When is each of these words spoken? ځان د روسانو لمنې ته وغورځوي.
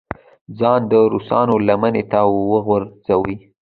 ځان 0.59 0.81
د 0.91 0.93
روسانو 1.13 1.55
لمنې 1.67 2.03
ته 2.11 2.19
وغورځوي. 2.51 3.35